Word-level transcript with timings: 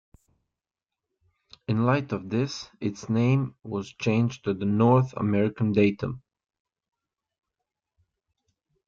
In 1.67 1.85
light 1.85 2.11
of 2.11 2.27
this, 2.27 2.71
its 2.79 3.07
name 3.07 3.53
was 3.61 3.93
changed 3.93 4.43
to 4.45 4.55
the 4.55 4.65
"North 4.65 5.13
American 5.13 5.73
Datum". 5.73 6.23